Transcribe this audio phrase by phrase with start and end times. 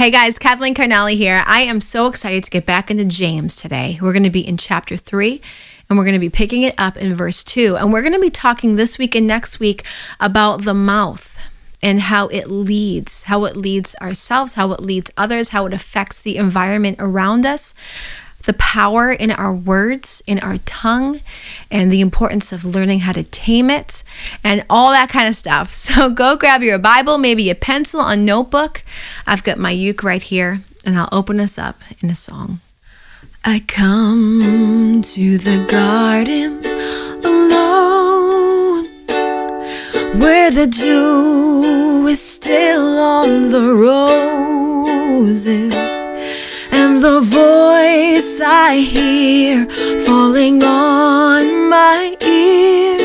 [0.00, 1.44] Hey guys, Kathleen Carnelli here.
[1.44, 3.98] I am so excited to get back into James today.
[4.00, 5.42] We're going to be in chapter 3
[5.90, 7.76] and we're going to be picking it up in verse 2.
[7.76, 9.84] And we're going to be talking this week and next week
[10.18, 11.38] about the mouth
[11.82, 16.22] and how it leads, how it leads ourselves, how it leads others, how it affects
[16.22, 17.74] the environment around us,
[18.44, 21.20] the power in our words, in our tongue,
[21.70, 24.02] and the importance of learning how to tame it,
[24.42, 25.74] and all that kind of stuff.
[25.90, 28.84] So go grab your Bible, maybe a pencil, a notebook.
[29.26, 32.60] I've got my uke right here, and I'll open us up in a song.
[33.44, 36.64] I come to the garden
[37.24, 38.84] alone,
[40.20, 45.74] where the dew is still on the roses
[47.00, 49.64] the voice I hear
[50.04, 52.98] falling on my ear,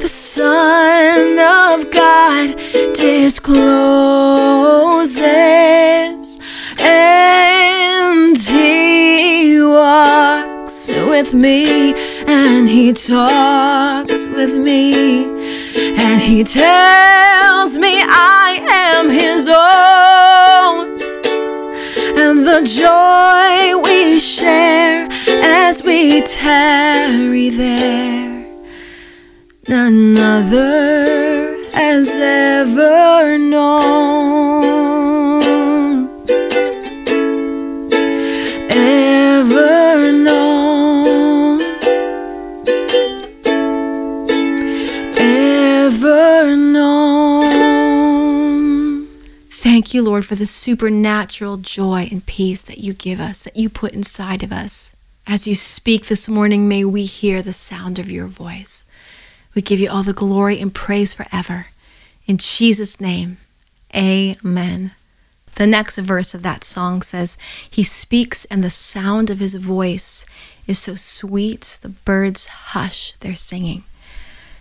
[0.00, 2.56] the Son of God
[2.96, 3.48] discloses,
[6.80, 11.94] and He walks with me,
[12.26, 15.22] and He talks with me,
[15.96, 19.97] and He tells me I am His own
[22.58, 25.08] the joy we share
[25.44, 28.46] as we tarry there.
[29.68, 34.17] None other has ever known,
[49.78, 53.68] Thank you, Lord, for the supernatural joy and peace that you give us, that you
[53.68, 54.96] put inside of us.
[55.24, 58.86] As you speak this morning, may we hear the sound of your voice.
[59.54, 61.68] We give you all the glory and praise forever.
[62.26, 63.36] In Jesus' name,
[63.94, 64.90] amen.
[65.54, 67.38] The next verse of that song says,
[67.70, 70.26] He speaks, and the sound of his voice
[70.66, 73.84] is so sweet, the birds hush their singing.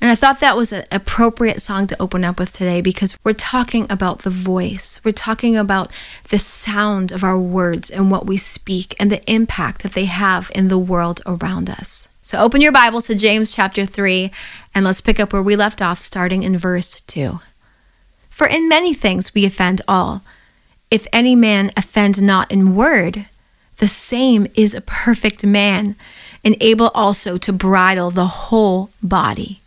[0.00, 3.32] And I thought that was an appropriate song to open up with today because we're
[3.32, 5.00] talking about the voice.
[5.04, 5.90] We're talking about
[6.28, 10.52] the sound of our words and what we speak and the impact that they have
[10.54, 12.08] in the world around us.
[12.22, 14.30] So open your Bibles to James chapter 3
[14.72, 17.40] and let's pick up where we left off, starting in verse 2.
[18.28, 20.22] For in many things we offend all.
[20.90, 23.26] If any man offend not in word,
[23.78, 25.96] the same is a perfect man,
[26.44, 29.60] and able also to bridle the whole body.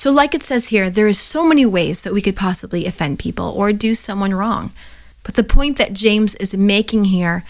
[0.00, 3.18] So, like it says here, there is so many ways that we could possibly offend
[3.18, 4.72] people or do someone wrong.
[5.24, 7.44] But the point that James is making here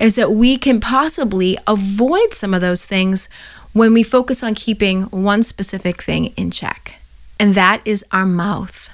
[0.00, 3.28] is that we can possibly avoid some of those things
[3.72, 6.96] when we focus on keeping one specific thing in check,
[7.38, 8.90] and that is our mouth,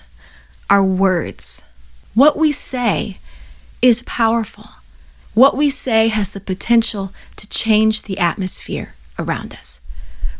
[0.69, 1.63] our words.
[2.13, 3.17] What we say
[3.81, 4.69] is powerful.
[5.33, 9.81] What we say has the potential to change the atmosphere around us.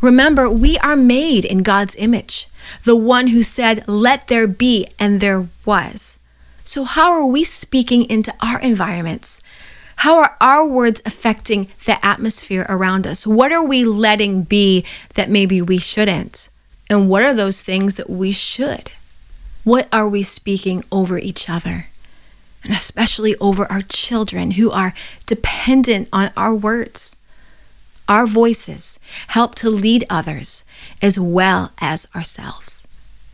[0.01, 2.47] Remember, we are made in God's image,
[2.85, 6.19] the one who said, Let there be, and there was.
[6.65, 9.41] So, how are we speaking into our environments?
[10.03, 13.27] How are our words affecting the atmosphere around us?
[13.27, 16.49] What are we letting be that maybe we shouldn't?
[16.89, 18.91] And what are those things that we should?
[19.65, 21.87] What are we speaking over each other?
[22.63, 24.95] And especially over our children who are
[25.27, 27.17] dependent on our words.
[28.09, 28.99] Our voices
[29.29, 30.65] help to lead others
[31.03, 32.87] as well as ourselves.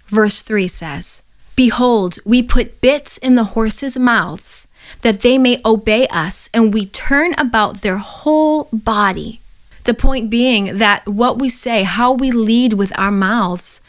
[0.06, 1.22] Verse 3 says,
[1.56, 4.66] Behold, we put bits in the horses' mouths
[5.02, 9.40] that they may obey us, and we turn about their whole body.
[9.84, 13.80] The point being that what we say, how we lead with our mouths,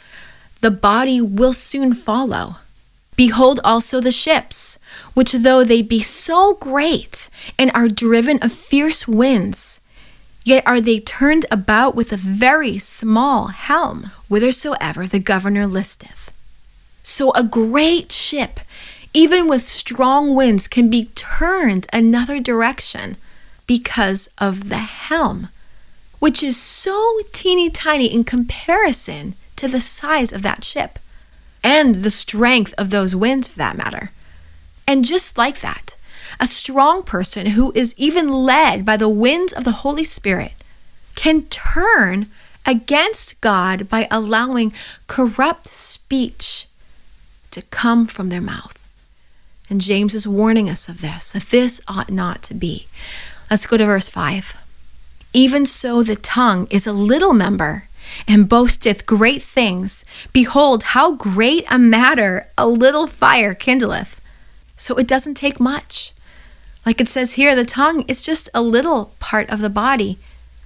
[0.62, 2.58] the body will soon follow.
[3.16, 4.78] Behold also the ships,
[5.14, 9.80] which though they be so great and are driven of fierce winds,
[10.46, 16.32] Yet are they turned about with a very small helm, whithersoever the governor listeth.
[17.02, 18.60] So a great ship,
[19.12, 23.18] even with strong winds, can be turned another direction
[23.66, 25.50] because of the helm,
[26.20, 31.00] which is so teeny tiny in comparison to the size of that ship
[31.64, 34.12] and the strength of those winds for that matter.
[34.88, 35.95] And just like that,
[36.40, 40.54] a strong person who is even led by the winds of the Holy Spirit
[41.16, 42.28] can turn
[42.66, 44.74] against God by allowing
[45.08, 46.68] corrupt speech
[47.52, 48.78] to come from their mouth.
[49.70, 52.88] And James is warning us of this, that this ought not to be.
[53.50, 54.56] Let's go to verse 5.
[55.34, 57.88] Even so, the tongue is a little member
[58.28, 60.06] and boasteth great things.
[60.32, 64.22] Behold, how great a matter a little fire kindleth.
[64.78, 66.14] So it doesn't take much.
[66.86, 70.18] Like it says here, the tongue is just a little part of the body.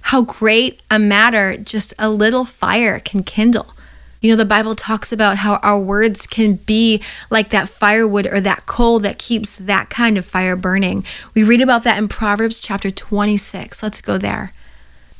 [0.02, 3.74] How great a matter just a little fire can kindle.
[4.20, 8.40] You know, the Bible talks about how our words can be like that firewood or
[8.42, 11.04] that coal that keeps that kind of fire burning.
[11.34, 13.82] We read about that in Proverbs chapter 26.
[13.82, 14.52] Let's go there.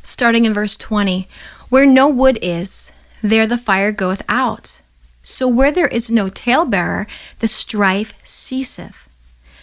[0.02, 1.26] Starting in verse 20
[1.70, 2.92] Where no wood is,
[3.22, 4.82] there the fire goeth out.
[5.22, 7.06] So where there is no talebearer,
[7.38, 9.09] the strife ceaseth.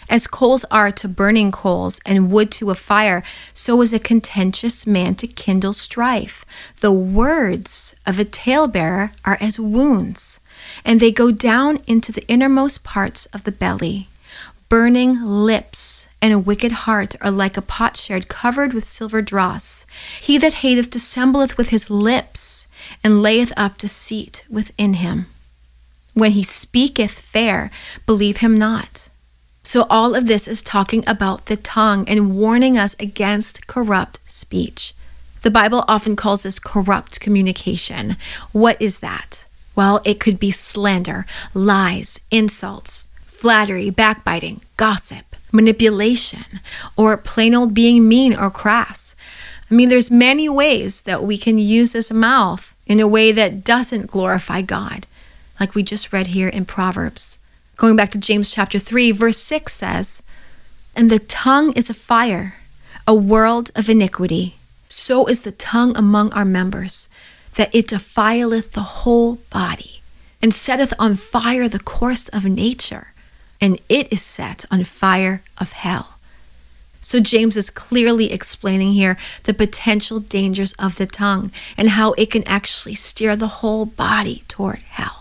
[0.08, 3.22] As coals are to burning coals and wood to a fire,
[3.52, 6.46] so is a contentious man to kindle strife.
[6.80, 10.40] The words of a talebearer are as wounds,
[10.84, 14.08] and they go down into the innermost parts of the belly.
[14.70, 19.86] Burning lips and a wicked heart are like a potsherd covered with silver dross.
[20.20, 22.66] He that hateth dissembleth with his lips,
[23.04, 25.26] and layeth up deceit within him.
[26.14, 27.70] When he speaketh fair,
[28.06, 29.07] believe him not.
[29.68, 34.94] So, all of this is talking about the tongue and warning us against corrupt speech.
[35.42, 38.16] The Bible often calls this corrupt communication.
[38.52, 39.44] What is that?
[39.76, 46.46] Well, it could be slander, lies, insults, flattery, backbiting, gossip, manipulation,
[46.96, 49.16] or plain old being mean or crass.
[49.70, 53.64] I mean, there's many ways that we can use this mouth in a way that
[53.64, 55.06] doesn't glorify God,
[55.60, 57.37] like we just read here in Proverbs.
[57.78, 60.20] Going back to James chapter 3, verse 6 says,
[60.96, 62.56] And the tongue is a fire,
[63.06, 64.56] a world of iniquity.
[64.88, 67.08] So is the tongue among our members,
[67.54, 70.00] that it defileth the whole body,
[70.42, 73.12] and setteth on fire the course of nature,
[73.60, 76.18] and it is set on fire of hell.
[77.00, 82.32] So, James is clearly explaining here the potential dangers of the tongue and how it
[82.32, 85.17] can actually steer the whole body toward hell.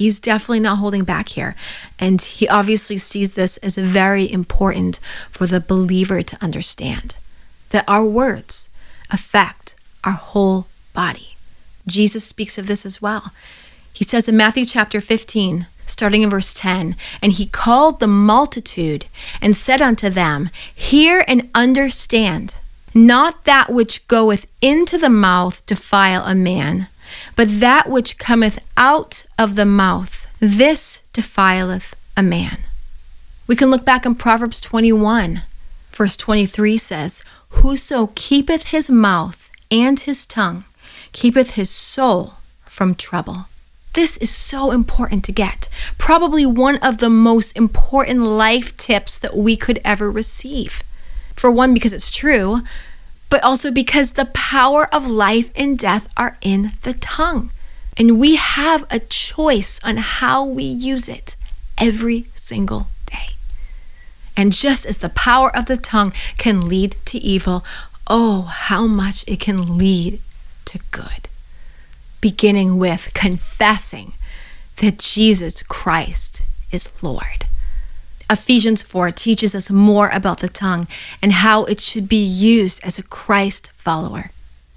[0.00, 1.54] He's definitely not holding back here.
[1.98, 4.98] And he obviously sees this as very important
[5.30, 7.18] for the believer to understand
[7.68, 8.70] that our words
[9.10, 11.36] affect our whole body.
[11.86, 13.34] Jesus speaks of this as well.
[13.92, 19.04] He says in Matthew chapter 15, starting in verse 10, and he called the multitude
[19.42, 22.56] and said unto them, Hear and understand,
[22.94, 26.88] not that which goeth into the mouth defile a man
[27.36, 32.58] but that which cometh out of the mouth, this defileth a man.
[33.46, 35.42] We can look back in Proverbs 21,
[35.92, 40.64] verse 23 says, Whoso keepeth his mouth and his tongue
[41.12, 42.34] keepeth his soul
[42.64, 43.46] from trouble.
[43.94, 45.68] This is so important to get.
[45.98, 50.84] Probably one of the most important life tips that we could ever receive.
[51.34, 52.62] For one, because it's true,
[53.30, 57.50] but also because the power of life and death are in the tongue.
[57.96, 61.36] And we have a choice on how we use it
[61.78, 63.30] every single day.
[64.36, 67.64] And just as the power of the tongue can lead to evil,
[68.08, 70.20] oh, how much it can lead
[70.66, 71.28] to good.
[72.20, 74.12] Beginning with confessing
[74.76, 76.42] that Jesus Christ
[76.72, 77.46] is Lord.
[78.30, 80.86] Ephesians 4 teaches us more about the tongue
[81.20, 84.30] and how it should be used as a Christ follower.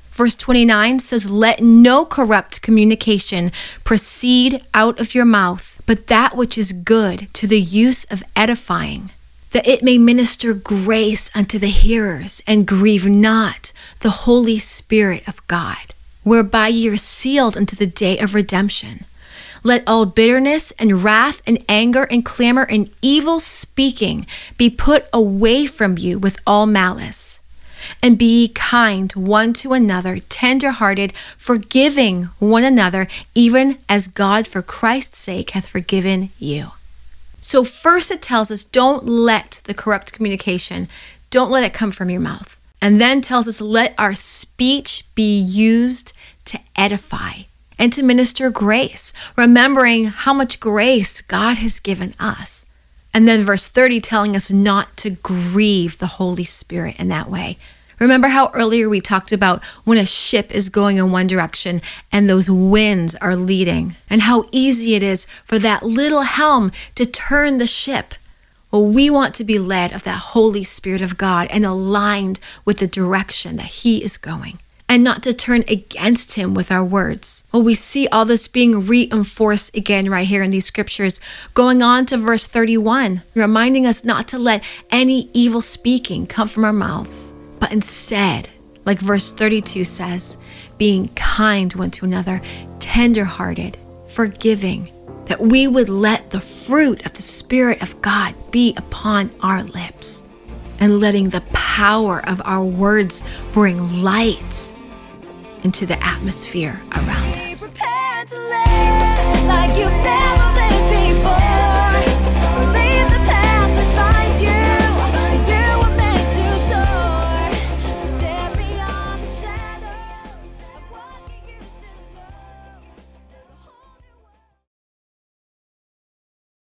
[0.09, 3.51] Verse 29 says, Let no corrupt communication
[3.83, 9.11] proceed out of your mouth, but that which is good to the use of edifying,
[9.51, 15.45] that it may minister grace unto the hearers and grieve not the Holy Spirit of
[15.47, 15.93] God,
[16.23, 19.05] whereby ye are sealed unto the day of redemption.
[19.63, 24.27] Let all bitterness and wrath and anger and clamor and evil speaking
[24.57, 27.39] be put away from you with all malice.
[28.01, 34.61] And be kind one to another, tender hearted, forgiving one another, even as God for
[34.61, 36.71] Christ's sake hath forgiven you.
[37.41, 40.87] So, first it tells us don't let the corrupt communication,
[41.29, 42.57] don't let it come from your mouth.
[42.81, 46.13] And then tells us let our speech be used
[46.45, 47.43] to edify
[47.83, 52.65] and to minister grace, remembering how much grace God has given us.
[53.13, 57.57] And then verse 30 telling us not to grieve the Holy Spirit in that way.
[57.99, 62.29] Remember how earlier we talked about when a ship is going in one direction and
[62.29, 67.57] those winds are leading, and how easy it is for that little helm to turn
[67.57, 68.13] the ship.
[68.71, 72.77] Well, we want to be led of that Holy Spirit of God and aligned with
[72.77, 74.59] the direction that He is going
[74.93, 77.43] and not to turn against him with our words.
[77.51, 81.19] Well, we see all this being reinforced again right here in these scriptures.
[81.55, 86.63] Going on to verse 31, reminding us not to let any evil speaking come from
[86.63, 88.49] our mouths, but instead,
[88.85, 90.37] like verse 32 says,
[90.77, 92.39] being kind one to another,
[92.77, 94.91] tenderhearted, forgiving,
[95.25, 100.21] that we would let the fruit of the Spirit of God be upon our lips.
[100.79, 103.23] and letting the power of our words
[103.53, 104.75] bring light
[105.63, 107.67] into the atmosphere around us.